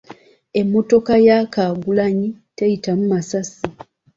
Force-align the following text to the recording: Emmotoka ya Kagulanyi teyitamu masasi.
Emmotoka 0.59 1.13
ya 1.27 1.37
Kagulanyi 1.53 2.27
teyitamu 2.55 3.03
masasi. 3.11 3.59